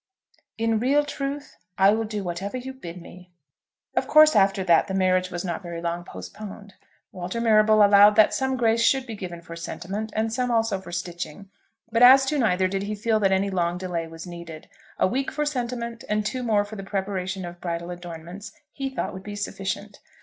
[0.57, 3.29] In real truth, I will do whatever you bid me.
[3.95, 6.73] Of course, after that, the marriage was not very long postponed.
[7.11, 10.91] Walter Marrable allowed that some grace should be given for sentiment, and some also for
[10.91, 11.51] stitching,
[11.91, 14.67] but as to neither did he feel that any long delay was needed.
[14.97, 19.13] A week for sentiment, and two more for the preparation of bridal adornments, he thought
[19.13, 19.99] would be sufficient.